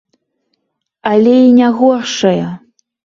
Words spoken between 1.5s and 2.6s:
не горшая.